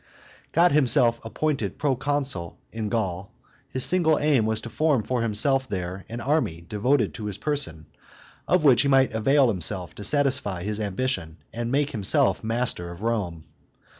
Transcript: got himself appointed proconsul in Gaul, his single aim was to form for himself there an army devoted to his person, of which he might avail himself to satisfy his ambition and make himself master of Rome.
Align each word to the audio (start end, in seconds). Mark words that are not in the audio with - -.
got 0.51 0.71
himself 0.71 1.23
appointed 1.23 1.77
proconsul 1.77 2.57
in 2.71 2.89
Gaul, 2.89 3.31
his 3.69 3.85
single 3.85 4.17
aim 4.17 4.47
was 4.47 4.59
to 4.61 4.69
form 4.71 5.03
for 5.03 5.21
himself 5.21 5.69
there 5.69 6.05
an 6.09 6.19
army 6.19 6.65
devoted 6.67 7.13
to 7.13 7.25
his 7.25 7.37
person, 7.37 7.85
of 8.47 8.63
which 8.63 8.81
he 8.81 8.87
might 8.87 9.13
avail 9.13 9.47
himself 9.47 9.93
to 9.93 10.03
satisfy 10.03 10.63
his 10.63 10.79
ambition 10.79 11.37
and 11.53 11.71
make 11.71 11.91
himself 11.91 12.43
master 12.43 12.89
of 12.89 13.03
Rome. 13.03 13.45